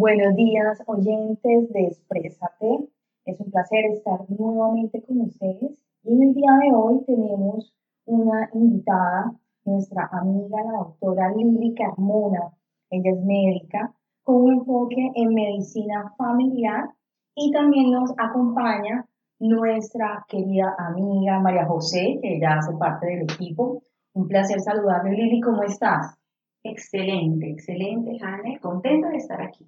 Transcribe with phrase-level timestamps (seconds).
[0.00, 2.88] Buenos días, oyentes de Exprésate.
[3.24, 5.76] Es un placer estar nuevamente con ustedes.
[6.04, 7.74] Y en el día de hoy tenemos
[8.04, 9.32] una invitada,
[9.64, 12.52] nuestra amiga, la doctora Lili Carmona.
[12.90, 13.92] Ella es médica
[14.22, 16.90] con un enfoque en medicina familiar
[17.34, 19.04] y también nos acompaña
[19.40, 23.82] nuestra querida amiga María José, que ya hace parte del equipo.
[24.12, 26.16] Un placer saludarle, Lili, ¿cómo estás?
[26.62, 29.66] Excelente, excelente, Jane, contenta de estar aquí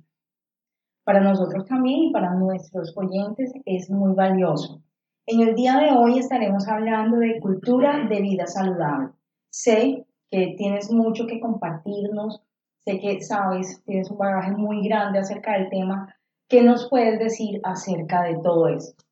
[1.10, 4.80] para nosotros también y para nuestros oyentes es muy valioso.
[5.26, 9.08] En el día de hoy estaremos hablando de cultura de vida saludable.
[9.50, 12.44] Sé que tienes mucho que compartirnos,
[12.84, 16.14] sé que sabes, tienes un bagaje muy grande acerca del tema.
[16.48, 19.04] ¿Qué nos puedes decir acerca de todo esto?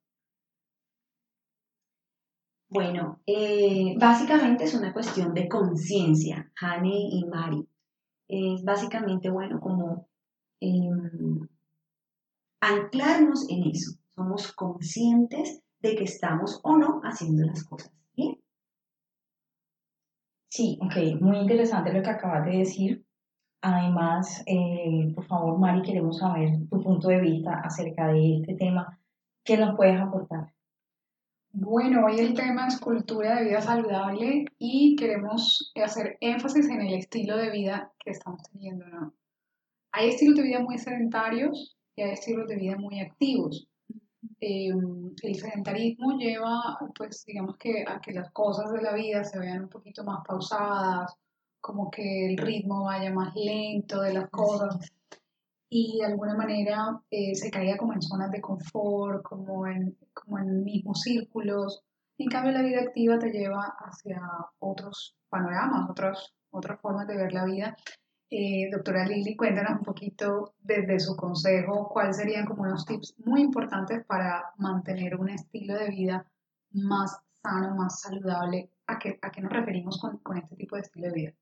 [2.69, 7.67] Bueno, eh, básicamente es una cuestión de conciencia, Jane y Mari.
[8.28, 10.06] Es básicamente, bueno, como
[10.61, 11.48] em,
[12.61, 13.93] anclarnos en eso.
[14.15, 18.39] Somos conscientes de que estamos o no haciendo las cosas bien.
[20.50, 23.05] Sí, ok, muy interesante lo que acabas de decir.
[23.61, 28.98] Además, eh, por favor, Mari, queremos saber tu punto de vista acerca de este tema.
[29.45, 30.53] ¿Qué nos puedes aportar?
[31.53, 36.95] Bueno, hoy el tema es cultura de vida saludable y queremos hacer énfasis en el
[36.95, 39.15] estilo de vida que estamos teniendo, ¿no?
[39.93, 43.66] Hay estilos de vida muy sedentarios y hay estilos de vida muy activos.
[44.41, 44.70] Eh,
[45.22, 49.64] el sedentarismo lleva, pues, digamos que a que las cosas de la vida se vean
[49.64, 51.12] un poquito más pausadas,
[51.60, 54.78] como que el ritmo vaya más lento de las cosas
[55.69, 60.38] y de alguna manera eh, se caiga como en zonas de confort, como en, como
[60.38, 61.82] en mismos círculos.
[62.16, 64.22] En cambio, la vida activa te lleva hacia
[64.60, 67.76] otros panoramas, otras, otras formas de ver la vida
[68.31, 73.41] eh, doctora Lili, cuéntanos un poquito desde su consejo cuáles serían como unos tips muy
[73.41, 76.31] importantes para mantener un estilo de vida
[76.73, 78.71] más sano, más saludable.
[78.87, 81.34] ¿A qué, a qué nos referimos con, con, este tipo de estilo de vida?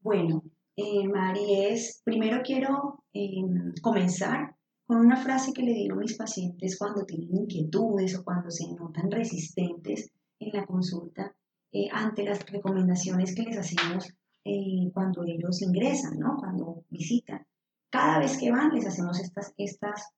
[0.00, 0.42] Bueno,
[0.76, 3.42] eh, Mari, es, primero quiero eh,
[3.80, 4.54] comenzar
[4.86, 8.66] con una frase que le digo a mis pacientes cuando tienen inquietudes o cuando se
[8.74, 11.34] notan resistentes en la consulta
[11.72, 16.36] eh, ante las recomendaciones que les hacemos eh, cuando ellos ingresan, ¿no?
[16.36, 17.46] Cuando visitan.
[17.90, 20.12] Cada vez que van les hacemos estas, estas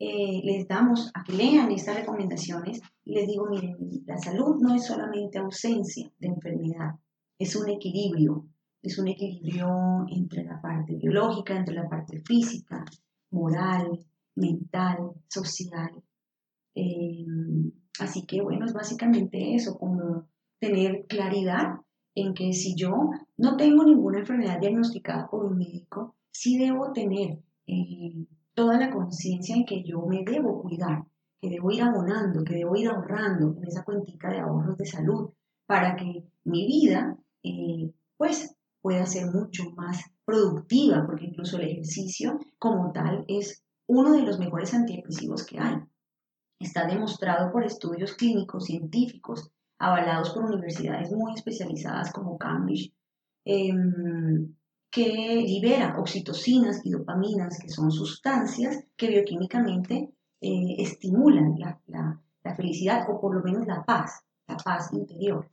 [0.00, 4.74] eh, les damos a que lean estas recomendaciones y les digo, miren, la salud no
[4.74, 6.94] es solamente ausencia de enfermedad,
[7.38, 8.46] es un equilibrio,
[8.80, 12.84] es un equilibrio entre la parte biológica, entre la parte física,
[13.30, 14.06] moral,
[14.36, 15.90] mental, social.
[16.76, 17.26] Eh,
[17.98, 20.28] así que bueno, es básicamente eso, como
[20.60, 21.80] tener claridad
[22.20, 27.38] en que si yo no tengo ninguna enfermedad diagnosticada por un médico, sí debo tener
[27.66, 31.04] eh, toda la conciencia en que yo me debo cuidar,
[31.40, 35.30] que debo ir abonando, que debo ir ahorrando en esa cuentica de ahorros de salud
[35.66, 42.38] para que mi vida eh, pues pueda ser mucho más productiva, porque incluso el ejercicio
[42.58, 45.76] como tal es uno de los mejores antidepresivos que hay.
[46.58, 52.92] Está demostrado por estudios clínicos, científicos, avalados por universidades muy especializadas como Cambridge,
[53.44, 54.54] em,
[54.90, 62.20] que libera oxitocinas y dopaminas, que son sustancias que bioquímicamente eh, estimulan la,
[62.56, 65.50] felicidad o por lo menos la paz, la paz interior.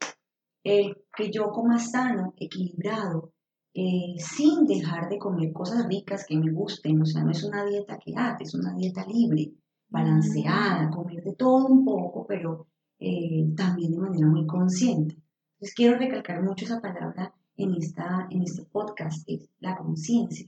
[0.63, 3.33] El que yo coma sano, equilibrado,
[3.73, 7.65] eh, sin dejar de comer cosas ricas que me gusten, o sea, no es una
[7.65, 9.51] dieta que hace, es una dieta libre,
[9.89, 12.67] balanceada, comer de todo un poco, pero
[12.99, 15.15] eh, también de manera muy consciente.
[15.53, 20.47] Entonces quiero recalcar mucho esa palabra en, esta, en este podcast, es la conciencia.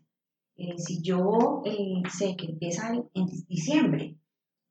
[0.56, 4.18] Eh, si yo eh, sé que empieza en diciembre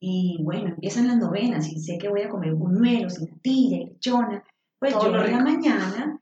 [0.00, 3.86] y bueno, empiezan las novenas y sé que voy a comer buñuelos y natilla y
[3.86, 4.44] lechona,
[4.78, 6.20] pues yo en la mañana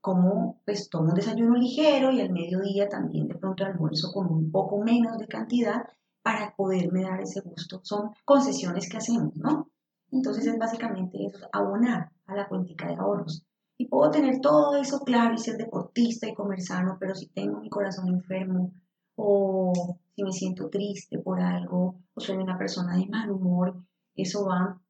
[0.00, 4.50] como pues tomo un desayuno ligero y al mediodía también de pronto almuerzo con un
[4.50, 5.82] poco menos de cantidad
[6.22, 7.80] para poderme dar ese gusto.
[7.84, 9.70] Son concesiones que hacemos, ¿no?
[10.10, 13.44] Entonces es básicamente eso, abonar a la cuentica de ahorros.
[13.78, 17.60] Y puedo tener todo eso claro y ser deportista y comer sano, pero si tengo
[17.60, 18.72] mi corazón enfermo
[19.16, 23.82] o si me siento triste por algo o soy una persona de mal humor,
[24.14, 24.80] eso va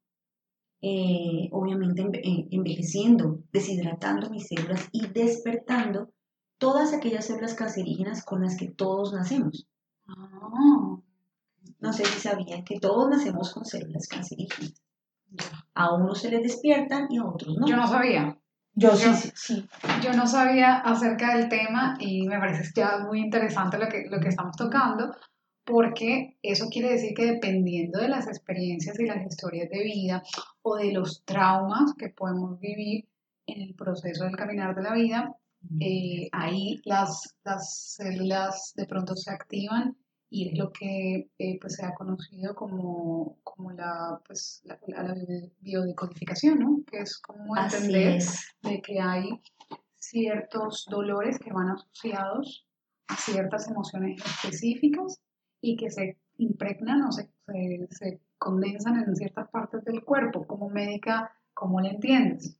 [0.81, 6.13] eh, obviamente eh, envejeciendo, deshidratando mis células y despertando
[6.57, 9.67] todas aquellas células cancerígenas con las que todos nacemos.
[10.07, 10.97] Ah.
[11.79, 14.81] No sé si sabían que todos nacemos con células cancerígenas.
[15.73, 17.67] A unos se les despiertan y a otros no.
[17.67, 18.37] Yo no sabía.
[18.73, 19.67] Yo sí, sí, sí.
[20.03, 24.19] Yo no sabía acerca del tema y me parece ya muy interesante lo que, lo
[24.19, 25.15] que estamos tocando,
[25.65, 30.23] porque eso quiere decir que dependiendo de las experiencias y las historias de vida
[30.61, 33.09] o de los traumas que podemos vivir
[33.47, 35.35] en el proceso del caminar de la vida,
[35.79, 39.97] eh, ahí las, las células de pronto se activan
[40.29, 45.15] y es lo que eh, pues se ha conocido como, como la, pues, la,
[45.61, 46.83] biodecodificación, ¿no?
[46.85, 48.21] Que es como entender
[48.61, 49.41] de que hay
[49.95, 52.65] ciertos dolores que van asociados
[53.07, 55.21] a ciertas emociones específicas
[55.61, 57.29] y que se impregnan o se,
[57.91, 60.45] se, condensan en ciertas partes del cuerpo.
[60.45, 62.59] Como médica, ¿cómo le entiendes?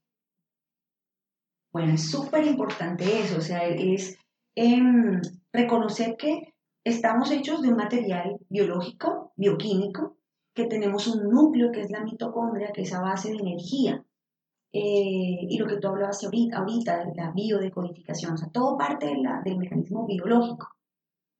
[1.71, 4.17] Bueno, es súper importante eso, o sea, es
[4.55, 5.21] em,
[5.51, 6.55] reconocer que
[6.87, 10.15] Estamos hechos de un material biológico, bioquímico,
[10.53, 14.05] que tenemos un núcleo que es la mitocondria, que es a base de energía.
[14.71, 19.57] Eh, y lo que tú hablabas ahorita, ahorita, la biodecodificación, o sea, todo parte del
[19.57, 20.69] mecanismo biológico.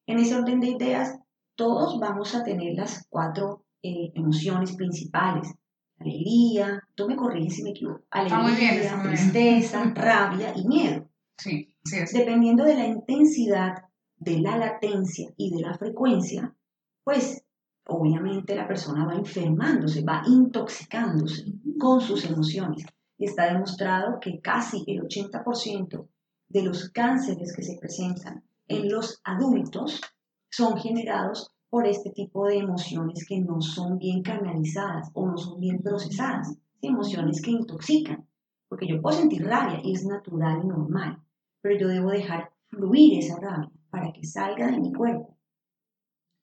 [0.06, 1.18] En ese orden de ideas,
[1.56, 5.54] todos vamos a tener las cuatro eh, emociones principales.
[5.98, 8.02] Alegría, tú me corriges si me equivoco.
[8.10, 11.08] Alegría, tristeza, rabia y miedo.
[11.38, 13.87] Sí, sí Dependiendo de la intensidad
[14.20, 16.56] de la latencia y de la frecuencia,
[17.04, 17.44] pues
[17.86, 21.46] obviamente la persona va enfermándose, va intoxicándose
[21.80, 22.86] con sus emociones.
[23.20, 26.08] Y está demostrado que casi el 80%
[26.50, 30.02] de los cánceres que se presentan en los adultos
[30.50, 35.60] son generados por este tipo de emociones que no son bien canalizadas o no son
[35.60, 38.28] bien procesadas, emociones que intoxican.
[38.70, 41.24] Porque yo puedo sentir rabia y es natural y normal,
[41.62, 45.38] pero yo debo dejar fluir esa rabia para que salga de mi cuerpo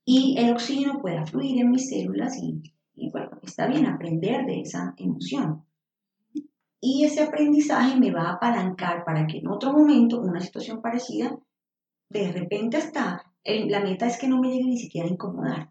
[0.04, 2.62] y el oxígeno pueda fluir en mis células y,
[3.10, 5.64] bueno, está bien aprender de esa emoción.
[6.80, 10.82] Y ese aprendizaje me va a apalancar para que en otro momento, en una situación
[10.82, 11.38] parecida,
[12.10, 15.70] de repente hasta la meta es que no me llegue ni siquiera a incomodar.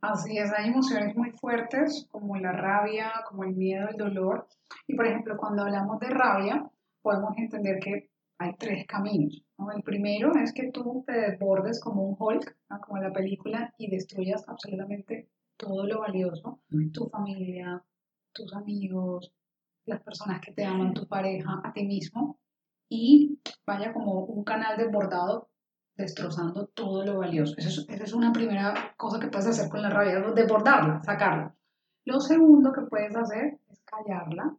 [0.00, 4.48] Así es, hay emociones muy fuertes como la rabia, como el miedo, el dolor.
[4.88, 6.68] Y por ejemplo, cuando hablamos de rabia,
[7.00, 9.42] podemos entender que hay tres caminos.
[9.74, 13.90] El primero es que tú te desbordes como un Hulk, como en la película, y
[13.90, 16.60] destruyas absolutamente todo lo valioso,
[16.92, 17.82] tu familia,
[18.32, 19.32] tus amigos,
[19.86, 22.38] las personas que te aman, tu pareja, a ti mismo,
[22.88, 25.48] y vaya como un canal desbordado
[25.96, 27.54] destrozando todo lo valioso.
[27.56, 31.54] Esa es, esa es una primera cosa que puedes hacer con la rabia, desbordarla, sacarla.
[32.04, 34.56] Lo segundo que puedes hacer es callarla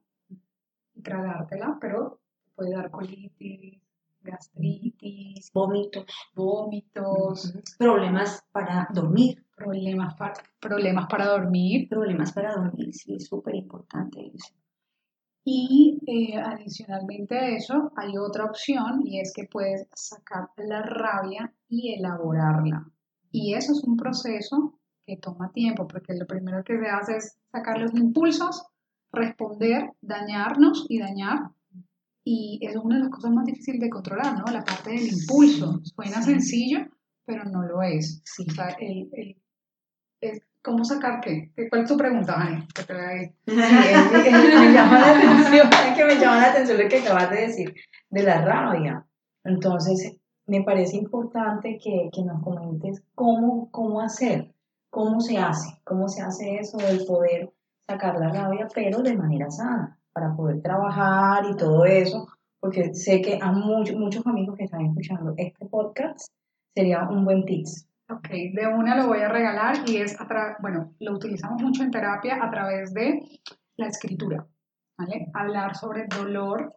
[0.93, 2.21] y tragártela, pero
[2.55, 3.81] puede dar colitis,
[4.21, 9.43] gastritis, vómitos, vómitos, problemas para dormir.
[9.55, 11.87] Problemas para, problemas para dormir.
[11.87, 14.53] Problemas para dormir, sí, es súper importante eso.
[15.47, 21.53] Y eh, adicionalmente a eso hay otra opción y es que puedes sacar la rabia
[21.69, 22.91] y elaborarla.
[23.31, 27.37] Y eso es un proceso que toma tiempo porque lo primero que se hace es
[27.51, 28.65] sacar los impulsos,
[29.11, 31.51] responder, dañarnos y dañar
[32.27, 34.51] y es una de las cosas más difíciles de controlar, ¿no?
[34.51, 35.79] La parte del impulso.
[35.83, 36.79] Suena sencillo,
[37.23, 38.23] pero no lo es.
[38.25, 38.47] Sí.
[38.49, 41.51] O sea, el, el, ¿Cómo sacar qué?
[41.69, 42.65] ¿Cuál es tu pregunta, Ani?
[42.73, 42.93] Que te
[43.45, 47.75] me llama la atención, es que me llama la atención lo que acabas de decir
[48.09, 49.05] de la rabia.
[49.43, 50.17] Entonces,
[50.47, 54.55] me parece importante que, que nos comentes cómo, cómo hacer,
[54.89, 57.53] cómo se hace, cómo se hace eso del poder
[57.87, 62.29] sacar la rabia, pero de manera sana para poder trabajar y todo eso,
[62.61, 66.29] porque sé que a muchos, muchos amigos que están escuchando este podcast
[66.73, 67.85] sería un buen tips.
[68.09, 70.15] Ok, de una lo voy a regalar y es,
[70.61, 73.19] bueno, lo utilizamos mucho en terapia a través de
[73.75, 74.47] la escritura,
[74.97, 75.27] ¿vale?
[75.33, 76.73] Hablar sobre dolor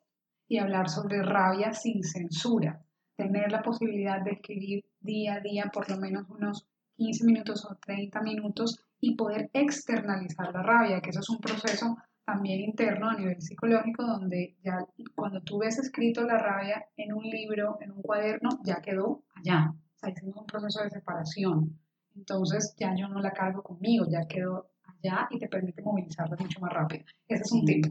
[0.48, 2.82] y hablar sobre rabia sin censura.
[3.16, 6.66] Tener la posibilidad de escribir día a día por lo menos unos
[6.96, 11.98] 15 minutos o 30 minutos y poder externalizar la rabia, que eso es un proceso
[12.28, 14.84] también interno a nivel psicológico, donde ya
[15.16, 19.72] cuando tú ves escrito la rabia en un libro, en un cuaderno, ya quedó allá.
[19.72, 21.80] O sea, hicimos un proceso de separación.
[22.14, 26.60] Entonces ya yo no la cargo conmigo, ya quedó allá y te permite movilizarla mucho
[26.60, 27.06] más rápido.
[27.26, 27.86] Ese es un tip.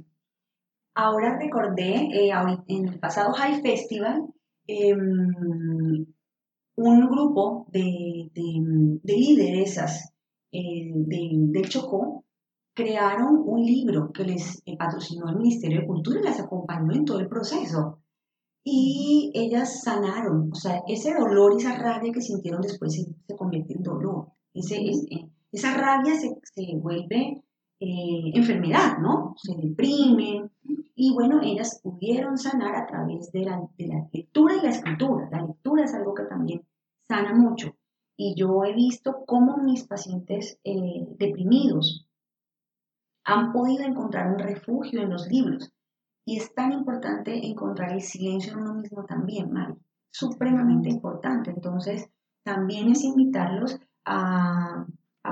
[0.93, 2.31] Ahora recordé, eh,
[2.67, 4.21] en el pasado High Festival,
[4.67, 6.05] em,
[6.75, 10.13] un grupo de, de, de lideresas
[10.51, 12.26] eh, del Chocó
[12.77, 17.05] crearon un libro que les eh, patrocinó el Ministerio de Cultura y las acompañó en
[17.05, 18.03] todo el proceso.
[18.63, 23.73] Y ellas sanaron, o sea, ese dolor y esa rabia que sintieron después se, convierte
[23.73, 24.27] en dolor.
[24.53, 24.79] Ese,
[25.51, 27.41] esa rabia se, se vuelve
[27.79, 29.33] eh, enfermedad, ¿no?
[29.37, 30.51] Se deprimen
[30.93, 35.29] Y bueno, ellas pudieron sanar a través de la, de la lectura y la escritura.
[35.31, 36.61] La lectura es algo que también
[37.07, 37.75] sana mucho.
[38.15, 42.06] Y yo he visto cómo mis pacientes eh, deprimidos
[43.27, 45.69] han podido encontrar un refugio en los libros.
[46.25, 49.75] Y es tan importante encontrar el silencio en uno mismo también, Mari.
[50.09, 51.51] Supremamente importante.
[51.51, 52.09] Entonces,
[52.43, 54.85] también es invitarlos a,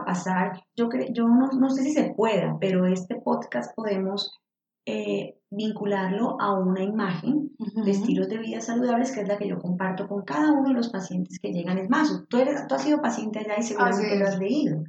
[0.05, 4.37] pasar, yo, creo, yo no, no, sé si se pueda, pero este podcast podemos
[4.85, 9.57] eh, vincularlo a una imagen de estilos de vida saludables, que es la que yo
[9.57, 11.77] comparto con cada uno de los pacientes que llegan.
[11.77, 14.83] Es más, tú, eres, tú has sido paciente allá y seguramente lo has leído.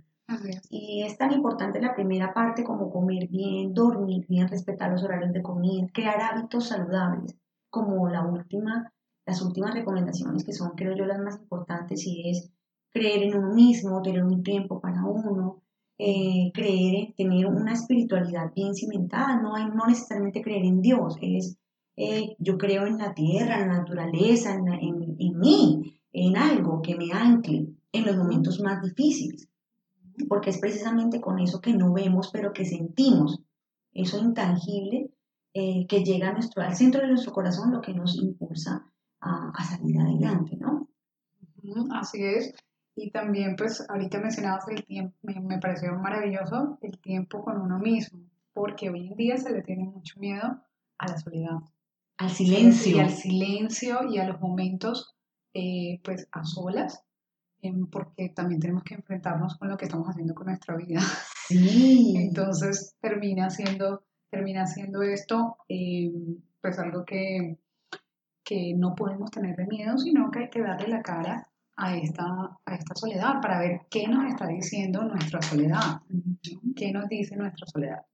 [0.70, 5.32] Y es tan importante la primera parte como comer bien, dormir bien, respetar los horarios
[5.32, 7.36] de comida, crear hábitos saludables,
[7.70, 8.92] como la última,
[9.24, 12.50] las últimas recomendaciones que son, creo yo, las más importantes y es
[12.92, 15.62] creer en uno mismo, tener un tiempo para uno,
[15.96, 21.56] eh, creer, tener una espiritualidad bien cimentada, no, hay, no necesariamente creer en Dios, es
[21.96, 26.82] eh, yo creo en la tierra, en la naturaleza, en, en, en mí, en algo
[26.82, 29.48] que me ancle en los momentos más difíciles
[30.28, 33.40] porque es precisamente con eso que no vemos, pero que sentimos,
[33.92, 35.10] eso intangible
[35.54, 38.84] eh, que llega a nuestro, al centro de nuestro corazón, lo que nos impulsa
[39.20, 40.88] a, a, salir adelante, ¿no?
[41.92, 42.52] Así es.
[42.94, 47.78] Y también, pues, ahorita mencionabas el tiempo, me, me pareció maravilloso el tiempo con uno
[47.78, 48.20] mismo,
[48.52, 50.60] porque hoy en día se le tiene mucho miedo
[50.98, 51.58] a la soledad.
[52.18, 52.96] Al silencio.
[52.96, 55.16] Y al silencio y a los momentos,
[55.54, 57.05] eh, pues, a solas,
[57.90, 61.00] porque también tenemos que enfrentarnos con lo que estamos haciendo con nuestra vida.
[61.48, 62.14] Sí.
[62.16, 66.12] Entonces termina siendo, termina siendo esto eh,
[66.60, 67.58] pues algo que,
[68.44, 72.24] que no podemos tener de miedo, sino que hay que darle la cara a esta,
[72.64, 76.00] a esta soledad para ver qué nos está diciendo nuestra soledad,
[76.74, 78.06] qué nos dice nuestra soledad.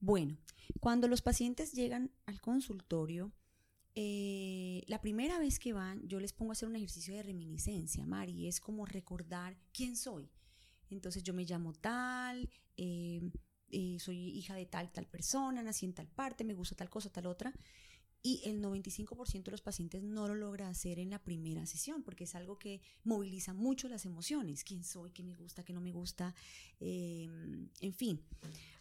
[0.00, 0.36] Bueno,
[0.80, 3.32] cuando los pacientes llegan al consultorio,
[3.94, 8.04] eh, la primera vez que van, yo les pongo a hacer un ejercicio de reminiscencia,
[8.06, 10.30] Mari, es como recordar quién soy.
[10.90, 13.20] Entonces yo me llamo tal, eh,
[13.70, 17.10] eh, soy hija de tal, tal persona, nací en tal parte, me gusta tal cosa,
[17.10, 17.52] tal otra.
[18.26, 22.24] Y el 95% de los pacientes no lo logra hacer en la primera sesión porque
[22.24, 24.64] es algo que moviliza mucho las emociones.
[24.64, 25.12] ¿Quién soy?
[25.12, 25.62] ¿Qué me gusta?
[25.62, 26.34] ¿Qué no me gusta?
[26.80, 28.20] en fin.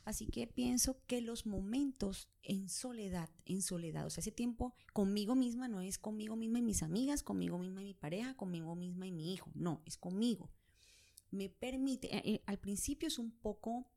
[0.06, 5.34] Así que pienso que los momentos en soledad, en soledad, o sea, ese tiempo conmigo
[5.34, 9.08] misma no es conmigo misma y mis amigas, conmigo misma y mi pareja, conmigo misma
[9.08, 10.50] y mi hijo, no, es conmigo.
[11.32, 13.90] Me permite, eh, eh, al principio es un poco,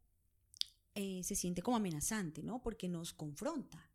[0.95, 2.63] eh, se siente como amenazante, ¿no?
[2.63, 3.91] Porque nos confronta.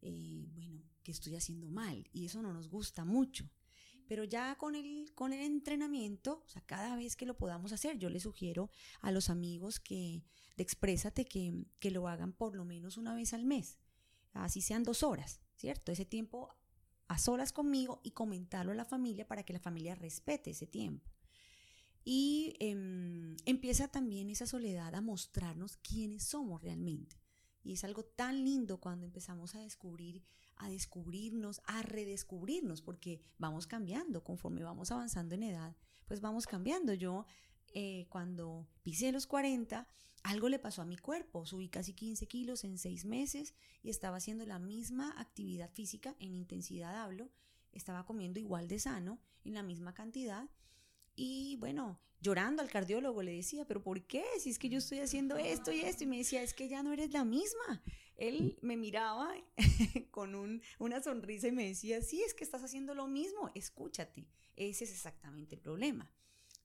[0.00, 3.50] Bueno, que estoy haciendo mal y eso no nos gusta mucho.
[4.06, 8.20] Pero ya con el, con el entrenamiento, cada vez que lo podamos hacer, yo le
[8.20, 10.22] sugiero a los amigos que
[10.56, 13.78] de Exprésate que, que lo hagan por lo menos una vez al mes,
[14.32, 15.92] así sean dos horas, ¿cierto?
[15.92, 16.48] Ese tiempo
[17.06, 21.10] a solas conmigo y comentarlo a la familia para que la familia respete ese tiempo.
[22.04, 27.17] Y em, empieza también esa soledad a mostrarnos quiénes somos realmente.
[27.62, 30.22] Y es algo tan lindo cuando empezamos a descubrir
[30.58, 36.94] a descubrirnos, a redescubrirnos, porque vamos cambiando conforme vamos avanzando en edad, pues vamos cambiando.
[36.94, 37.26] Yo
[37.74, 39.86] eh, cuando pisé los 40,
[40.24, 44.16] algo le pasó a mi cuerpo, subí casi 15 kilos en 6 meses y estaba
[44.16, 47.30] haciendo la misma actividad física, en intensidad hablo,
[47.72, 50.50] estaba comiendo igual de sano, en la misma cantidad.
[51.20, 54.24] Y bueno, llorando al cardiólogo le decía, pero ¿por qué?
[54.38, 56.04] Si es que yo estoy haciendo esto y esto.
[56.04, 57.82] Y me decía, es que ya no eres la misma.
[58.16, 59.34] Él me miraba
[60.12, 64.28] con una sonrisa y me decía, sí, es que estás haciendo lo mismo, escúchate.
[64.54, 66.08] Ese es exactamente el problema.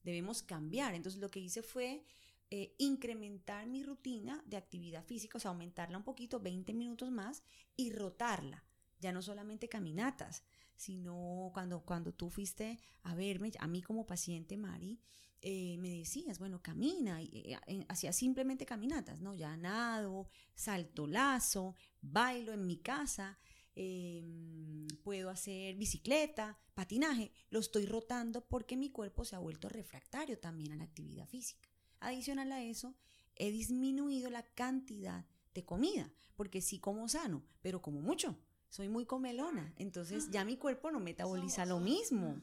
[0.03, 0.93] Debemos cambiar.
[0.93, 2.05] Entonces lo que hice fue
[2.51, 7.41] eh, incrementar mi rutina de actividad física, o sea, aumentarla un poquito, 20 minutos más,
[7.75, 8.63] y rotarla.
[8.99, 10.43] Ya no solamente caminatas,
[10.75, 14.99] sino cuando, cuando tú fuiste a verme, a mí como paciente, Mari,
[15.45, 17.57] eh, me decías, bueno, camina, eh,
[17.89, 19.35] hacía simplemente caminatas, ¿no?
[19.35, 23.37] Ya nado, salto lazo, bailo en mi casa,
[23.75, 30.39] em, puedo hacer bicicleta, patinaje, lo estoy rotando porque mi cuerpo se ha vuelto refractario
[30.39, 31.67] también a la actividad física.
[31.99, 32.95] Adicional a eso,
[33.35, 38.37] he disminuido la cantidad de comida, porque sí como sano, pero como mucho.
[38.73, 42.41] Soy muy comelona, entonces ya mi cuerpo no metaboliza lo mismo.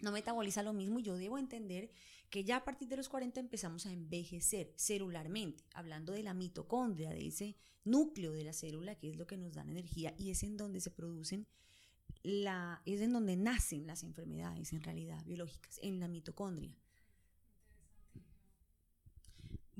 [0.00, 1.90] No metaboliza lo mismo y yo debo entender
[2.30, 7.10] que ya a partir de los 40 empezamos a envejecer celularmente, hablando de la mitocondria,
[7.10, 10.44] de ese núcleo de la célula que es lo que nos da energía y es
[10.44, 11.46] en donde se producen
[12.22, 16.74] la es en donde nacen las enfermedades en realidad biológicas, en la mitocondria.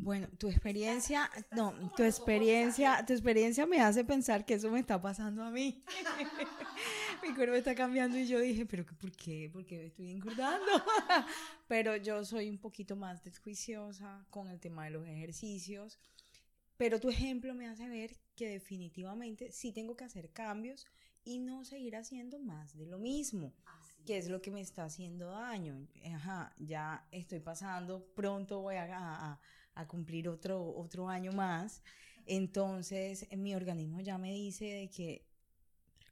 [0.02, 4.99] Bueno, tu experiencia, no, tu experiencia, tu experiencia me hace pensar que eso me está
[4.99, 5.85] pasando a mí.
[7.23, 9.50] Mi cuerpo está cambiando y yo dije, pero ¿por qué?
[9.52, 10.66] ¿Por qué me estoy engordando?
[11.69, 15.99] pero yo soy un poquito más desjuiciosa con el tema de los ejercicios.
[16.78, 20.87] Pero tu ejemplo me hace ver que definitivamente sí tengo que hacer cambios
[21.25, 23.52] y no seguir haciendo más de lo mismo,
[24.07, 25.87] que es lo que me está haciendo daño.
[26.14, 29.38] Ajá, ya estoy pasando, pronto voy a,
[29.75, 31.83] a, cumplir otro, otro año más.
[32.27, 35.27] Entonces, mi organismo ya me dice de que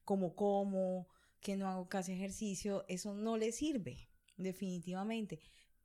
[0.04, 1.06] como como,
[1.40, 5.38] que no hago casi ejercicio, eso no le sirve, definitivamente.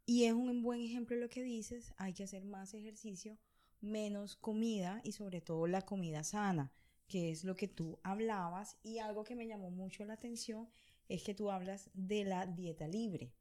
[0.05, 3.37] Y es un buen ejemplo lo que dices, hay que hacer más ejercicio
[3.81, 6.71] menos comida y sobre todo la comida sana,
[7.07, 10.69] que es lo que tú hablabas y algo que me llamó mucho la atención
[11.09, 13.33] es que tú hablas de la dieta libre,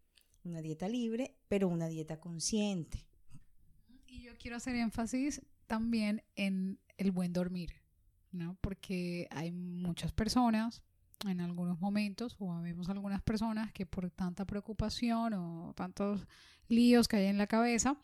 [0.44, 3.06] una dieta libre, pero una dieta consciente.
[4.12, 7.70] Y yo quiero hacer énfasis también en el buen dormir,
[8.30, 8.58] ¿no?
[8.60, 10.82] Porque hay muchas personas
[11.26, 16.26] en algunos momentos, o vemos algunas personas que por tanta preocupación o tantos
[16.68, 17.96] líos que hay en la cabeza,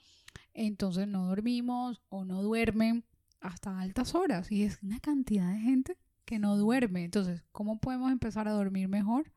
[0.54, 3.04] entonces no dormimos o no duermen
[3.40, 4.50] hasta altas horas.
[4.50, 7.04] Y es una cantidad de gente que no duerme.
[7.04, 9.30] Entonces, ¿cómo podemos empezar a dormir mejor?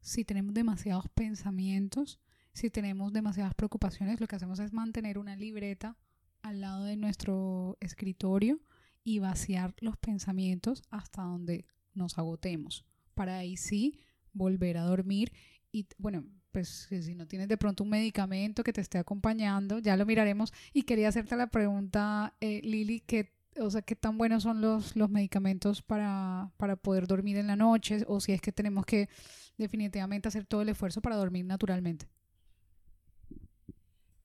[0.00, 2.18] Si tenemos demasiados pensamientos,
[2.52, 5.96] si tenemos demasiadas preocupaciones, lo que hacemos es mantener una libreta
[6.42, 8.60] al lado de nuestro escritorio
[9.04, 12.84] y vaciar los pensamientos hasta donde nos agotemos.
[13.14, 14.00] Para ahí sí
[14.32, 15.32] volver a dormir
[15.70, 19.96] y bueno, pues si no tienes de pronto un medicamento que te esté acompañando, ya
[19.96, 20.52] lo miraremos.
[20.74, 24.94] Y quería hacerte la pregunta, eh, Lili, que, o sea, ¿qué tan buenos son los,
[24.94, 28.04] los medicamentos para, para poder dormir en la noche?
[28.06, 29.08] O si es que tenemos que
[29.56, 32.06] definitivamente hacer todo el esfuerzo para dormir naturalmente.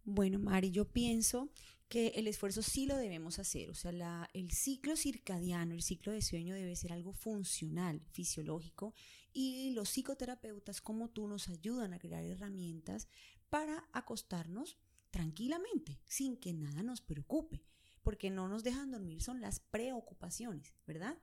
[0.10, 1.52] Bueno, Mari, yo pienso
[1.90, 3.70] que el esfuerzo sí lo debemos hacer.
[3.70, 8.94] O sea, el ciclo circadiano, el ciclo de sueño debe ser algo funcional, fisiológico,
[9.34, 13.10] y los psicoterapeutas como tú nos ayudan a crear herramientas
[13.50, 14.78] para acostarnos
[15.12, 17.66] tranquilamente, sin que nada nos preocupe,
[18.02, 21.18] porque no nos dejan dormir, son las preocupaciones, ¿verdad?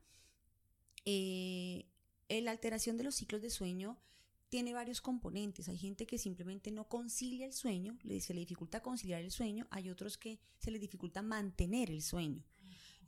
[1.07, 1.87] Eh,
[2.29, 3.99] la alteración de los ciclos de sueño
[4.49, 5.69] tiene varios componentes.
[5.69, 9.91] Hay gente que simplemente no concilia el sueño, se le dificulta conciliar el sueño, hay
[9.91, 12.45] otros que se les dificulta mantener el sueño.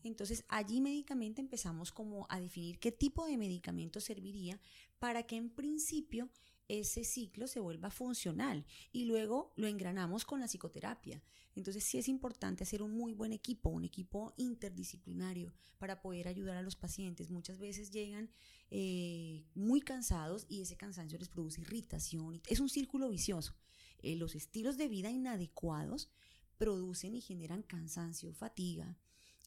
[0.02, 4.60] Entonces allí médicamente empezamos como a definir qué tipo de medicamento serviría
[4.98, 6.28] para que en principio
[6.68, 11.22] ese ciclo se vuelva funcional y luego lo engranamos con la psicoterapia.
[11.54, 16.56] Entonces sí es importante hacer un muy buen equipo, un equipo interdisciplinario para poder ayudar
[16.56, 17.30] a los pacientes.
[17.30, 18.30] Muchas veces llegan
[18.70, 22.42] eh, muy cansados y ese cansancio les produce irritación.
[22.48, 23.54] Es un círculo vicioso.
[24.02, 26.10] Eh, los estilos de vida inadecuados
[26.58, 28.98] producen y generan cansancio, fatiga,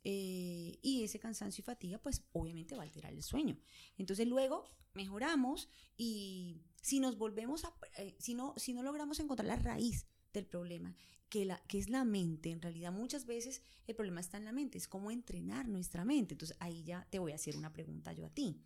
[0.03, 3.57] eh, y ese cansancio y fatiga, pues obviamente va a alterar el sueño.
[3.97, 9.47] Entonces luego mejoramos y si nos volvemos a, eh, si, no, si no logramos encontrar
[9.47, 10.95] la raíz del problema,
[11.29, 14.51] que, la, que es la mente, en realidad muchas veces el problema está en la
[14.51, 16.33] mente, es cómo entrenar nuestra mente.
[16.33, 18.61] Entonces ahí ya te voy a hacer una pregunta yo a ti.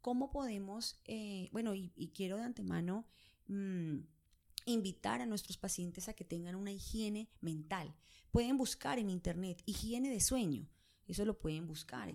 [0.00, 3.06] ¿Cómo podemos, eh, bueno, y, quiero de antemano...
[3.48, 4.00] Mm,
[4.70, 7.94] invitar a nuestros pacientes a que tengan una higiene mental.
[8.30, 10.68] Pueden buscar en internet higiene de sueño,
[11.06, 12.14] eso lo pueden buscar.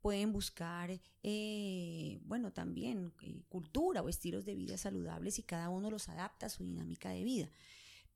[0.00, 5.92] Pueden buscar, eh, bueno, también eh, cultura o estilos de vida saludables y cada uno
[5.92, 7.48] los adapta a su dinámica de vida.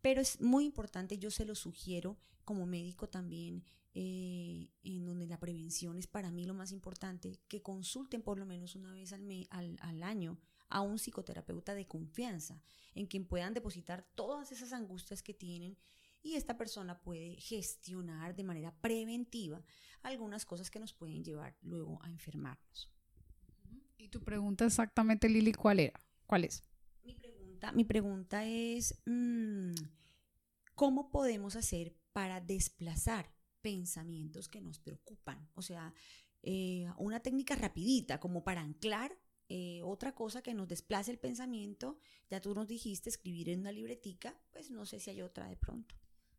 [0.03, 5.39] Pero es muy importante, yo se lo sugiero como médico también, eh, en donde la
[5.39, 10.03] prevención es para mí lo más importante, que consulten por lo menos una vez al,
[10.03, 10.39] año
[10.69, 12.61] a un psicoterapeuta de confianza,
[12.95, 15.77] en quien puedan depositar todas esas angustias que tienen
[16.23, 19.63] y esta persona puede gestionar de manera preventiva
[20.03, 22.91] algunas cosas que nos pueden llevar luego a enfermarnos.
[23.97, 26.01] Y tu pregunta exactamente, Lili, ¿cuál era?
[26.27, 26.65] ¿Cuál es?
[27.05, 29.75] Mi pregunta, mi pregunta es, mm,
[30.75, 35.49] ¿cómo podemos hacer para desplazar pensamientos que nos preocupan?
[35.55, 35.95] O sea,
[36.43, 39.17] eh, una técnica rapidita como para anclar
[39.49, 43.71] eh, otra cosa que nos desplace el pensamiento, ya tú nos dijiste escribir en una
[43.71, 45.95] libretica, pues no sé si hay otra de pronto.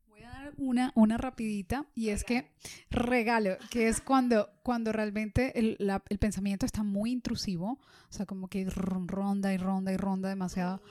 [0.08, 2.52] Voy a dar una, una rapidita y es que
[2.90, 5.78] regalo, que es cuando, cuando realmente el,
[6.10, 10.82] el, pensamiento está muy intrusivo, o sea, como que ronda y ronda y ronda demasiado,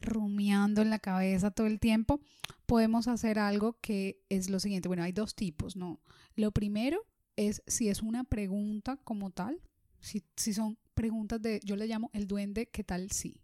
[0.00, 2.20] rumiando en la cabeza todo el tiempo,
[2.64, 6.00] podemos hacer algo que es lo siguiente, bueno, hay dos tipos, ¿no?
[6.36, 7.04] Lo primero
[7.36, 9.60] es si es una pregunta como tal,
[10.00, 13.40] si, si son preguntas de, yo le llamo el duende, ¿qué tal sí?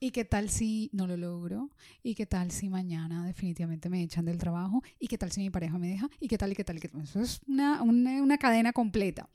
[0.00, 1.70] ¿Y qué tal si no lo logro?
[2.02, 4.82] ¿Y qué tal si mañana definitivamente me echan del trabajo?
[4.98, 6.08] ¿Y qué tal si mi pareja me deja?
[6.18, 7.02] ¿Y qué tal y qué tal y qué tal?
[7.02, 9.28] Eso es una, una, una cadena completa.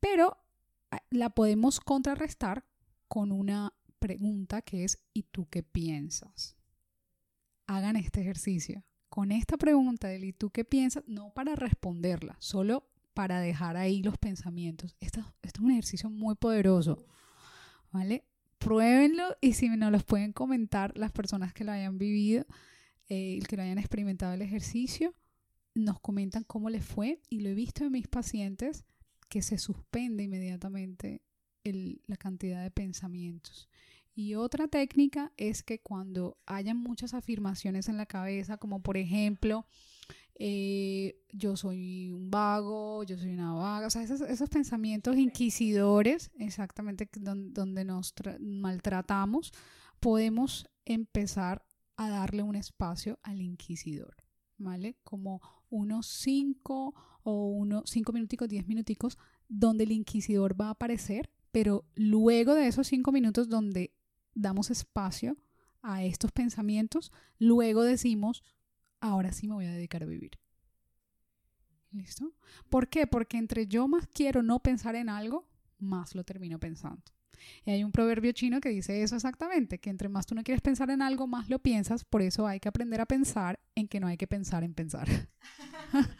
[0.00, 0.36] Pero
[0.90, 2.64] ah, la podemos contrarrestar
[3.08, 6.56] con una pregunta que es ¿y tú qué piensas?
[7.66, 8.84] Hagan este ejercicio.
[9.08, 11.04] Con esta pregunta del ¿y tú qué piensas?
[11.06, 14.94] No para responderla, solo para dejar ahí los pensamientos.
[15.00, 17.04] Esto, es un ejercicio muy poderoso.
[17.90, 18.24] ¿Vale?
[18.58, 22.44] pruébenlo y si nos los pueden comentar las personas que lo hayan vivido,
[23.08, 25.14] eh, que lo hayan experimentado el ejercicio,
[25.74, 28.84] nos comentan cómo les fue y lo he visto en mis pacientes
[29.28, 31.22] que se suspende inmediatamente
[31.62, 33.68] la cantidad de pensamientos.
[34.14, 39.66] Y otra técnica es que cuando hayan muchas afirmaciones en la cabeza, como por ejemplo,
[40.38, 47.08] eh, yo soy un vago, yo soy una vaga, o sea, esos, pensamientos inquisidores, exactamente
[47.18, 49.52] donde, nos maltratamos,
[49.98, 51.64] podemos empezar
[51.96, 54.16] a darle un espacio al inquisidor,
[54.58, 54.98] ¿vale?
[55.04, 55.40] Como
[55.70, 59.16] unos cinco o unos cinco minuticos, diez minuticos,
[59.48, 63.94] donde el inquisidor va a aparecer, pero luego de esos cinco minutos donde
[64.34, 65.38] damos espacio
[65.80, 68.42] a estos pensamientos, luego decimos,
[69.00, 70.38] ahora sí me voy a dedicar a vivir.
[71.92, 72.32] ¿Listo?
[72.68, 73.06] ¿Por qué?
[73.06, 77.02] Porque entre yo más quiero no pensar en algo, más lo termino pensando.
[77.64, 80.62] Y hay un proverbio chino que dice eso exactamente, que entre más tú no quieres
[80.62, 84.00] pensar en algo, más lo piensas, por eso hay que aprender a pensar en que
[84.00, 85.08] no hay que pensar en pensar.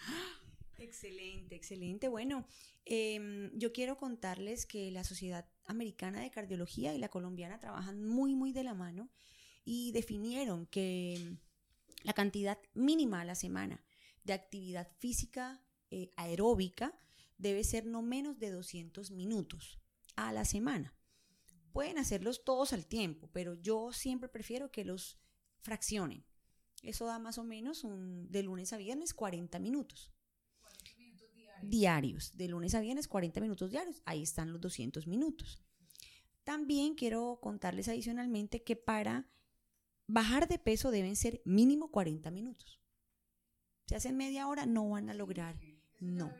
[0.78, 2.08] excelente, excelente.
[2.08, 2.46] Bueno,
[2.84, 8.34] em, yo quiero contarles que la Sociedad Americana de Cardiología y la colombiana trabajan muy,
[8.34, 9.08] muy de la mano
[9.64, 11.36] y definieron que
[12.06, 13.82] la cantidad mínima a la semana
[14.22, 16.96] de actividad física eh, aeróbica
[17.36, 19.80] debe ser no menos de 200 minutos
[20.14, 20.94] a la semana.
[21.72, 25.18] Pueden hacerlos todos al tiempo, pero yo siempre prefiero que los
[25.58, 26.24] fraccionen.
[26.84, 30.12] Eso da más o menos un, de lunes a viernes 40 minutos.
[30.60, 31.70] 40 minutos diarios.
[31.70, 32.36] diarios.
[32.36, 34.00] De lunes a viernes 40 minutos diarios.
[34.04, 35.60] Ahí están los 200 minutos.
[36.44, 39.28] También quiero contarles adicionalmente que para
[40.06, 42.80] bajar de peso deben ser mínimo 40 minutos.
[43.86, 45.58] Si hacen media hora, no van a lograr.
[46.00, 46.32] No.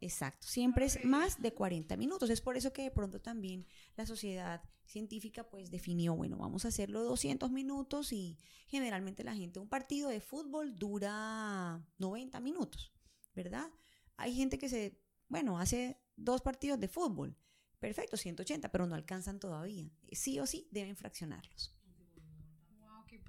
[0.00, 0.46] Exacto.
[0.46, 2.30] Siempre es más de 40 minutos.
[2.30, 6.68] Es por eso que de pronto también la sociedad científica pues definió, bueno, vamos a
[6.68, 8.36] hacerlo 200 minutos y
[8.68, 12.92] generalmente la gente, un partido de fútbol dura 90 minutos,
[13.34, 13.70] ¿verdad?
[14.16, 17.36] Hay gente que se, bueno, hace dos partidos de fútbol.
[17.78, 19.90] Perfecto, 180, pero no alcanzan todavía.
[20.12, 21.73] Sí o sí deben fraccionarlos.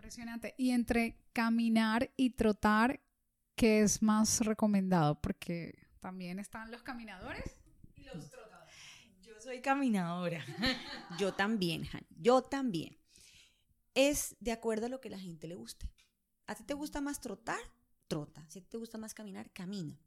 [0.06, 0.54] Impresionante.
[0.60, 3.02] Y entre caminar y trotar,
[3.56, 5.20] ¿qué es más recomendado?
[5.20, 7.58] Porque también están los caminadores
[7.96, 8.76] y los trotadores.
[9.24, 10.46] Yo soy caminadora.
[11.20, 11.89] Yo también,
[12.22, 13.00] Yo también.
[13.96, 15.91] Es de acuerdo a lo que la gente le guste.
[16.46, 17.58] ¿A ti te gusta más trotar?
[18.08, 18.46] Trota.
[18.48, 20.00] Si te gusta más caminar, camina.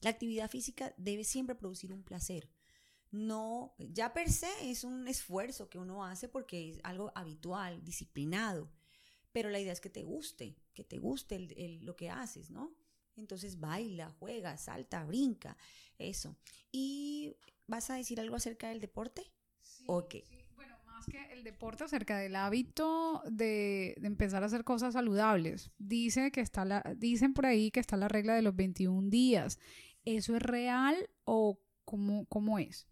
[0.00, 2.50] La actividad física debe siempre producir un placer.
[3.12, 8.68] No, ya per se es un esfuerzo que uno hace porque es algo habitual, disciplinado
[9.34, 11.40] pero la idea es que te guste, que te guste
[11.82, 12.72] lo que haces, ¿no?
[13.16, 15.56] Entonces baila, juega, salta, brinca,
[15.98, 16.36] eso.
[16.70, 17.34] ¿Y
[17.66, 19.24] vas a decir algo acerca del deporte?
[19.60, 20.24] Sí, sí.
[20.54, 25.72] Bueno, más que el deporte, acerca del hábito de, empezar a hacer cosas saludables.
[25.78, 29.58] Dice que está la, dicen por ahí que está la regla de los 21 días.
[30.04, 32.86] ¿Eso es real o cómo, cómo es?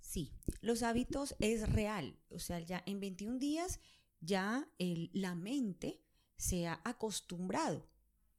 [0.00, 2.18] Sí, los hábitos es real.
[2.28, 3.80] O sea, ya en 21 días
[4.20, 4.68] ya
[5.12, 6.02] la mente
[6.36, 7.88] se ha acostumbrado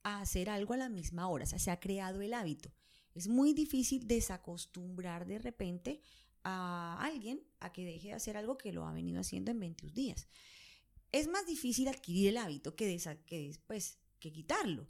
[0.04, 2.72] a hacer algo a la misma hora, o sea, se ha creado el hábito.
[3.14, 6.02] Es muy difícil desacostumbrar de repente
[6.44, 9.94] a alguien a que deje de hacer algo que lo ha venido haciendo en 21
[9.94, 10.28] días.
[11.12, 14.88] Es más difícil adquirir el hábito que, después que quitarlo.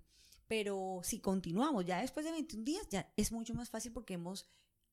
[0.47, 4.47] Pero si continuamos ya después de 21 días, ya es mucho más fácil porque hemos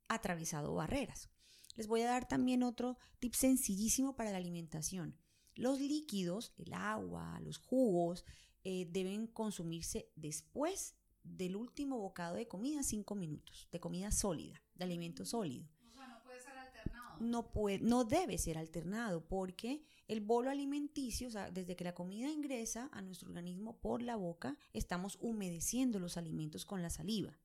[0.08, 1.30] atravesado barreras.
[1.74, 5.18] Les voy a dar también otro tip sencillísimo para la alimentación.
[5.56, 8.24] Los líquidos, el agua, los jugos,
[8.62, 14.84] eh, deben consumirse después del último bocado de comida, cinco minutos, de comida sólida, de
[14.84, 15.66] alimento sólido.
[15.88, 17.16] O sea, no puede ser alternado.
[17.20, 21.94] No, puede, no debe ser alternado porque el bolo alimenticio, o sea, desde que la
[21.94, 27.38] comida ingresa a nuestro organismo por la boca, estamos humedeciendo los alimentos con la saliva.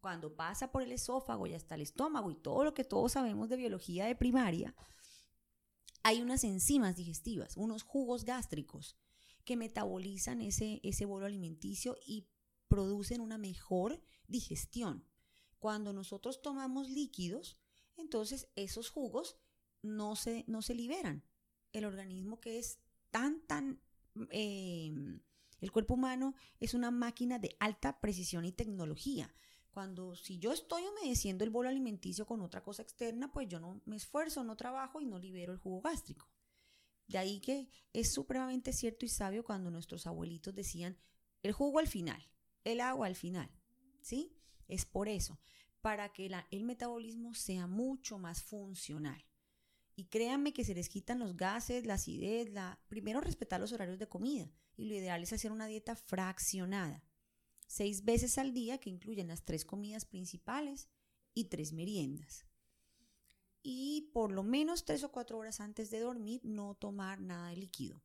[0.00, 3.48] Cuando pasa por el esófago y hasta el estómago y todo lo que todos sabemos
[3.48, 4.74] de biología de primaria,
[6.08, 8.96] hay unas enzimas digestivas, unos jugos gástricos
[9.44, 12.26] que metabolizan ese, ese bolo alimenticio y
[12.66, 15.04] producen una mejor digestión.
[15.58, 17.58] Cuando nosotros tomamos líquidos,
[17.98, 19.36] entonces esos jugos
[19.82, 21.26] no se, no se liberan
[21.74, 22.78] el organismo que es
[23.10, 23.82] tan, tan...
[24.30, 24.90] eh,
[25.60, 29.34] el cuerpo humano es una máquina de alta precisión y tecnología.
[29.70, 33.80] Cuando si yo estoy humedeciendo el bolo alimenticio con otra cosa externa, pues yo no
[33.84, 36.28] me esfuerzo, no trabajo y no libero el jugo gástrico.
[37.06, 40.98] De ahí que es supremamente cierto y sabio cuando nuestros abuelitos decían
[41.42, 42.22] el jugo al final,
[42.64, 43.50] el agua al final,
[44.02, 44.36] ¿sí?
[44.66, 45.38] Es por eso,
[45.80, 49.24] para que el metabolismo sea mucho más funcional.
[49.96, 52.78] Y créanme que se les quitan los gases, la acidez, la...
[52.88, 57.02] Primero respetar los horarios de comida y lo ideal es hacer una dieta fraccionada.
[57.68, 60.88] Seis veces al día que incluyen las tres comidas principales
[61.34, 62.46] y tres meriendas.
[63.62, 67.56] Y por lo menos tres o cuatro horas antes de dormir no tomar nada de
[67.56, 68.02] líquido.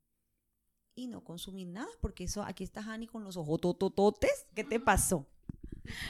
[0.95, 4.45] Y no consumir nada, porque eso, aquí está Hani con los ojos totototes.
[4.54, 5.26] ¿Qué te pasó?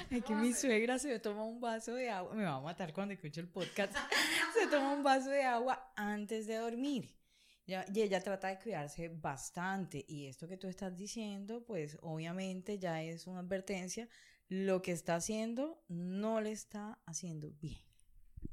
[0.10, 3.14] Es que mi suegra se toma un vaso de agua, me va a matar cuando
[3.14, 3.94] escuche el podcast,
[4.54, 7.16] se toma un vaso de agua antes de dormir.
[7.66, 10.06] Ya- y ella trata de cuidarse bastante.
[10.08, 14.08] Y esto que tú estás diciendo, pues obviamente ya es una advertencia.
[14.50, 17.80] Lo que está haciendo no le está haciendo bien.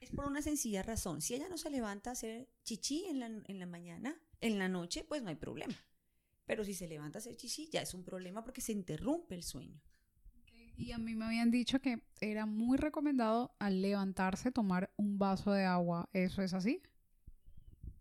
[0.00, 1.20] Es por una sencilla razón.
[1.22, 4.68] Si ella no se levanta a hacer chichi en la, en la mañana, en la
[4.68, 5.74] noche, pues no hay problema.
[6.46, 9.42] Pero si se levanta a hacer chichi, ya es un problema porque se interrumpe el
[9.44, 9.80] sueño.
[10.76, 15.52] Y a mí me habían dicho que era muy recomendado al levantarse tomar un vaso
[15.52, 16.08] de agua.
[16.12, 16.82] ¿Eso es así?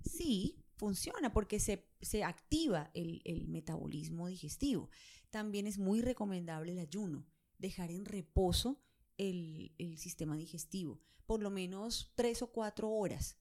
[0.03, 4.89] Sí, funciona porque se, se activa el, el metabolismo digestivo.
[5.29, 8.81] También es muy recomendable el ayuno, dejar en reposo
[9.17, 13.37] el, el sistema digestivo, por lo menos tres o cuatro horas.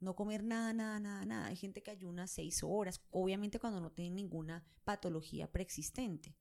[0.00, 1.46] No comer nada, nada, nada, nada.
[1.46, 6.36] Hay gente que ayuna seis horas, obviamente cuando no tiene ninguna patología preexistente.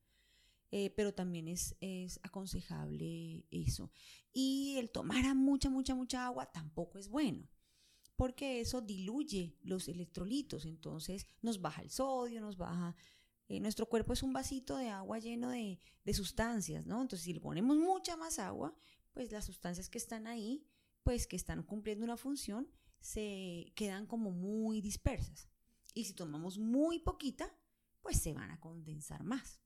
[0.73, 3.91] Eh, pero también es, es aconsejable eso.
[4.33, 7.47] Y el tomar mucha, mucha, mucha agua tampoco es bueno
[8.15, 12.95] porque eso diluye los electrolitos, entonces nos baja el sodio, nos baja...
[13.47, 17.01] eh, nuestro cuerpo es un vasito de agua lleno de, de sustancias, ¿no?
[17.01, 18.75] Entonces si le ponemos mucha más agua,
[19.11, 20.65] pues las sustancias que están ahí,
[21.03, 22.69] pues que están cumpliendo una función,
[22.99, 25.49] se quedan como muy dispersas.
[25.93, 27.53] Y si tomamos muy poquita,
[28.01, 29.60] pues se van a condensar más.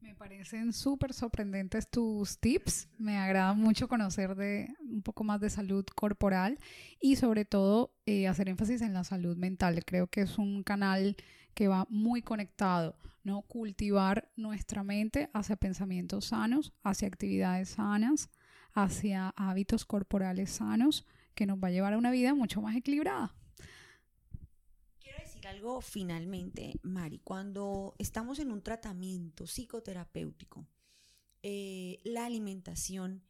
[0.00, 2.88] Me parecen súper sorprendentes tus tips.
[2.98, 6.58] Me agrada mucho conocer de un poco más de salud corporal
[7.00, 9.84] y sobre todo eh, hacer énfasis en la salud mental.
[9.84, 11.16] Creo que es un canal
[11.52, 13.42] que va muy conectado, ¿no?
[13.42, 18.30] Cultivar nuestra mente hacia pensamientos sanos, hacia actividades sanas,
[18.72, 23.34] hacia hábitos corporales sanos, que nos va a llevar a una vida mucho más equilibrada.
[25.50, 27.18] Algo finalmente, Mari.
[27.18, 30.66] Cuando estamos en un tratamiento psicoterapéutico,
[31.42, 33.24] eh, la alimentación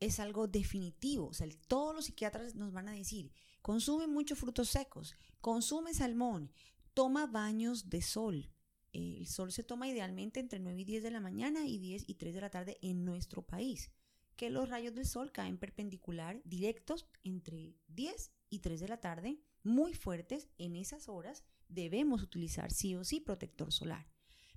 [0.00, 1.26] es algo definitivo.
[1.28, 5.92] O sea, el- todos los psiquiatras nos van a decir, consume muchos frutos secos, consume
[5.92, 6.50] salmón,
[6.94, 8.50] toma baños de sol.
[8.94, 12.04] Eh, el sol se toma idealmente entre 9 y 10 de la mañana y 10
[12.06, 13.90] y 3 de la tarde en nuestro país.
[14.36, 19.40] Que los rayos del sol caen perpendicular, directos, entre 10 y 3 de la tarde,
[19.62, 20.48] muy fuertes.
[20.58, 24.06] En esas horas debemos utilizar sí o sí protector solar.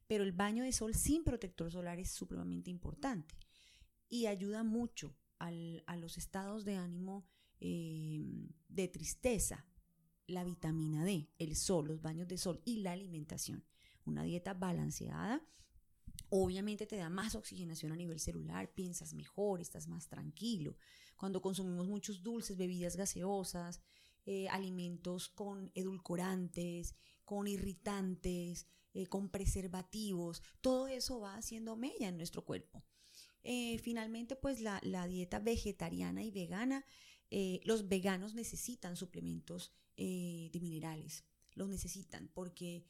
[0.08, 3.36] Pero el baño de sol sin protector solar es supremamente importante
[4.10, 7.26] y ayuda mucho al- a los estados de ánimo
[7.62, 8.22] eh,
[8.70, 9.66] de tristeza,
[10.28, 13.64] la vitamina D, el sol, los baños de sol y la alimentación.
[14.06, 15.44] Una dieta balanceada
[16.30, 20.78] obviamente te da más oxigenación a nivel celular, piensas mejor, estás más tranquilo.
[21.18, 23.82] Cuando consumimos muchos dulces, bebidas gaseosas,
[24.26, 32.18] eh, alimentos con edulcorantes, con irritantes, eh, con preservativos, todo eso va haciendo mella en
[32.18, 32.84] nuestro cuerpo.
[33.44, 36.86] Eh, finalmente, pues la, la dieta vegetariana y vegana,
[37.64, 42.84] los veganos necesitan suplementos de minerales, los necesitan porque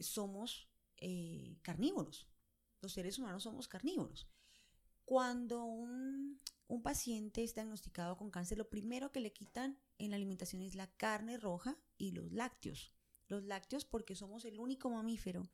[0.00, 0.68] somos
[1.62, 2.28] carnívoros,
[2.80, 4.26] los seres humanos somos carnívoros.
[5.04, 10.16] Cuando un, un paciente es diagnosticado con cáncer, lo primero que le quitan en la
[10.16, 12.92] alimentación es la carne roja y los lácteos.
[13.28, 15.48] Los lácteos porque somos el único mamífero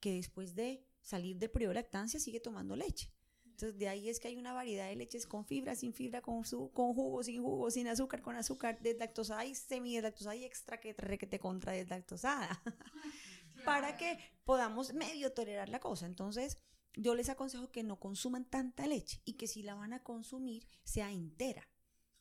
[0.00, 3.12] que después de salir del periodo de lactancia sigue tomando leche.
[3.44, 6.44] Entonces de ahí es que hay una variedad de leches con fibra, sin fibra, con,
[6.44, 10.94] su, con jugo, sin jugo, sin azúcar, con azúcar, deslactosada y semidesactosada y extra que
[10.94, 12.62] te contra deslactosada.
[13.64, 16.06] Para que podamos medio tolerar la cosa.
[16.06, 16.58] Entonces
[16.94, 20.66] yo les aconsejo que no consuman tanta leche y que si la van a consumir
[20.84, 21.68] sea entera.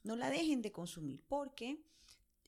[0.04, 1.84] No la dejen de consumir porque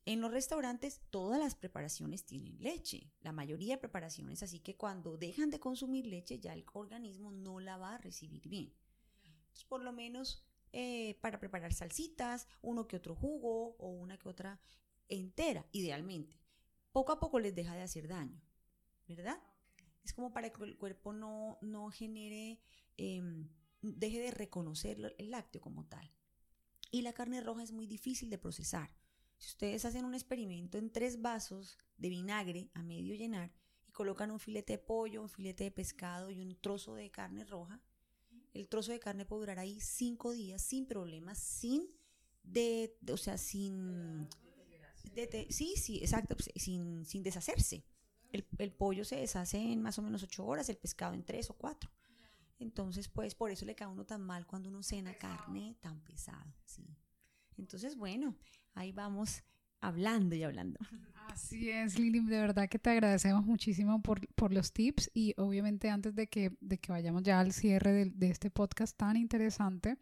[0.05, 5.17] en los restaurantes todas las preparaciones tienen leche, la mayoría de preparaciones, así que cuando
[5.17, 8.73] dejan de consumir leche ya el organismo no la va a recibir bien.
[9.23, 14.27] Entonces, por lo menos eh, para preparar salsitas, uno que otro jugo o una que
[14.27, 14.59] otra
[15.07, 16.35] entera, idealmente.
[16.91, 18.41] poco a poco les deja de hacer daño,
[19.07, 19.39] ¿verdad?
[20.03, 22.59] Es como para que el cuerpo no, no genere,
[22.97, 23.49] em,
[23.81, 26.11] deje de reconocer el lácteo como tal.
[26.91, 28.95] Y la carne roja es muy difícil de procesar.
[29.37, 33.51] Si ustedes hacen un experimento en tres vasos de vinagre a medio llenar
[33.87, 37.45] y colocan un filete de pollo, un filete de pescado y un trozo de carne
[37.45, 37.81] roja,
[38.53, 41.89] el trozo de carne puede durar ahí cinco días sin problemas, sin
[42.43, 44.27] de, o sea, sin
[45.49, 47.83] sí, sí, exacto, pues, sin, sin deshacerse.
[48.33, 51.49] El, el, pollo se deshace en más o menos ocho horas, el pescado en tres
[51.49, 51.89] o cuatro.
[52.59, 56.01] Entonces, pues por eso le cae a uno tan mal cuando uno cena carne tan
[56.01, 56.85] pesado, sí.
[57.57, 58.35] Entonces, bueno,
[58.73, 59.43] ahí vamos
[59.81, 60.79] hablando y hablando.
[61.27, 65.89] Así es, Lili, de verdad que te agradecemos muchísimo por, por los tips y obviamente
[65.89, 69.97] antes de que, de que vayamos ya al cierre de, de, este podcast tan interesante,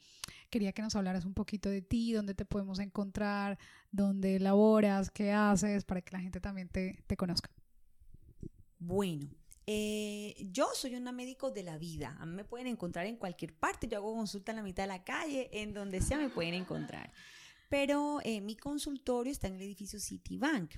[0.50, 3.58] quería que nos hablaras un poquito de ti, dónde te podemos encontrar,
[3.92, 7.50] dónde laboras, qué haces, para que la gente también te, te conozca.
[8.84, 9.30] Bueno,
[9.68, 12.18] eh, yo soy una médico de la vida.
[12.20, 13.88] A me pueden encontrar en cualquier parte.
[13.88, 17.14] Yo hago consulta en la mitad de la calle, en donde sea me pueden encontrar.
[17.70, 20.74] Pero eh, mi consultorio está en el edificio Citibank,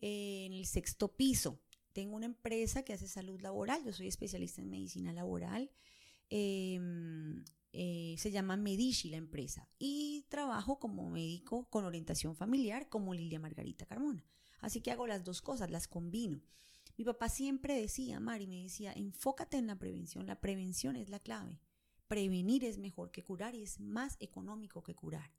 [0.00, 1.60] eh, en el sexto piso.
[1.92, 3.84] Tengo una empresa que hace salud laboral.
[3.84, 5.70] Yo soy especialista en medicina laboral.
[6.28, 9.68] Em, eh, se llama Medici la empresa.
[9.78, 14.24] Y trabajo como médico con orientación familiar como Lilia Margarita Carmona.
[14.58, 16.42] Así que hago las dos cosas, las combino.
[16.98, 20.26] Mi papá siempre decía, Mari, me decía, enfócate en la prevención.
[20.26, 21.60] La prevención es la clave.
[22.08, 25.32] Prevenir es mejor que curar y es más económico que curar.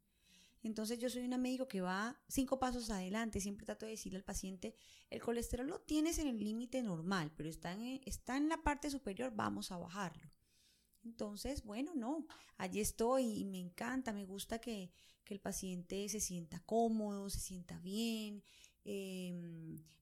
[0.63, 3.41] Entonces yo soy una médico que va cinco pasos adelante.
[3.41, 4.74] Siempre trato de decirle al paciente,
[5.10, 8.89] el colesterol lo tienes en el límite normal, pero está en, está en la parte
[8.89, 10.32] superior, vamos a bajarlo.
[11.04, 12.26] Entonces, bueno, no,
[12.58, 14.91] allí estoy y me encanta, me gusta que,
[15.26, 18.43] que el paciente se sienta cómodo, se sienta bien,
[18.91, 19.32] eh,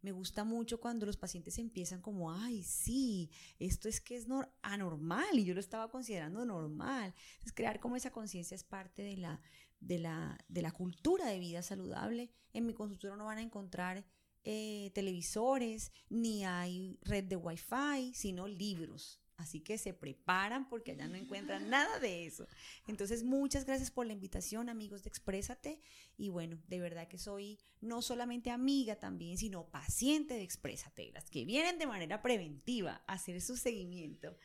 [0.01, 4.27] me gusta mucho cuando los pacientes empiezan como, ay, sí, esto es que es
[4.61, 7.13] anormal y yo lo estaba considerando normal.
[7.33, 9.41] Entonces, crear como esa conciencia es parte de la,
[9.81, 12.31] de, la, de la cultura de vida saludable.
[12.53, 14.05] En mi consultorio no van a encontrar
[14.45, 19.19] eh, televisores, ni hay red de wifi, sino libros.
[19.37, 22.47] Así que se preparan porque allá no encuentran nada de eso.
[22.87, 25.79] Entonces, muchas gracias por la invitación, amigos de Exprésate.
[26.17, 31.29] Y bueno, de verdad que soy no solamente amiga también, sino paciente de Exprésate, las
[31.29, 34.35] que vienen de manera preventiva a hacer su seguimiento.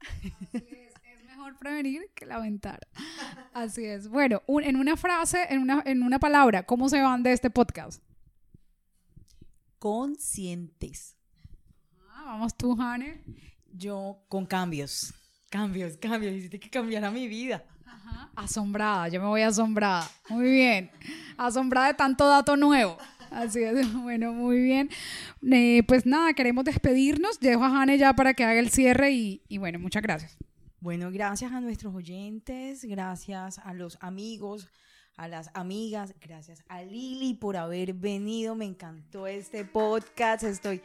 [0.00, 2.86] Así es, es mejor prevenir que lamentar.
[3.54, 4.08] Así es.
[4.08, 7.48] Bueno, un, en una frase, en una, en una palabra, ¿cómo se van de este
[7.48, 8.02] podcast?
[9.78, 11.16] Conscientes.
[12.10, 15.12] Ah, vamos tú, Jane yo con cambios,
[15.50, 17.64] cambios, cambios, hiciste que cambiara mi vida.
[17.84, 18.30] Ajá.
[18.34, 20.08] Asombrada, yo me voy asombrada.
[20.28, 20.90] Muy bien.
[21.36, 22.98] Asombrada de tanto dato nuevo.
[23.30, 24.90] Así es, bueno, muy bien.
[25.50, 27.40] Eh, pues nada, queremos despedirnos.
[27.40, 30.36] Dejo a Jane ya para que haga el cierre y, y bueno, muchas gracias.
[30.80, 34.68] Bueno, gracias a nuestros oyentes, gracias a los amigos,
[35.16, 38.54] a las amigas, gracias a Lili por haber venido.
[38.54, 40.44] Me encantó este podcast.
[40.44, 40.82] Estoy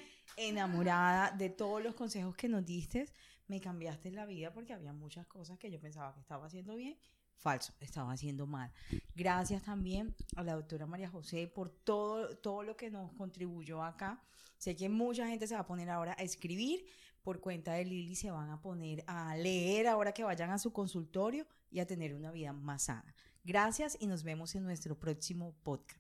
[0.48, 3.08] enamorada de todos los consejos que nos diste.
[3.48, 6.98] Me cambiaste la vida porque había muchas cosas que yo pensaba que estaba haciendo bien.
[7.36, 8.72] Falso, estaba haciendo mal.
[9.16, 14.22] Gracias también a la doctora María José por todo, todo lo que nos contribuyó acá.
[14.58, 16.86] Sé que mucha gente se va a poner ahora a escribir
[17.24, 20.72] por cuenta de Lili, se van a poner a leer ahora que vayan a su
[20.72, 23.16] consultorio y a tener una vida más sana.
[23.44, 26.00] Gracias y nos vemos en nuestro próximo podcast.